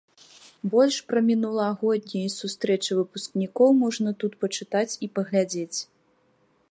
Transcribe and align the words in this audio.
Больш 0.75 0.95
пра 1.09 1.19
мінулагоднія 1.27 2.29
сустрэчы 2.37 2.91
выпускнікоў 2.99 3.69
можна 3.83 4.09
тут 4.23 4.33
пачытаць 4.45 4.89
і 5.09 5.11
паглядзець. 5.19 5.79